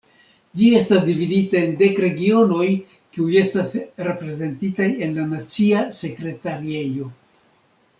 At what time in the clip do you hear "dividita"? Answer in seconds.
1.09-1.59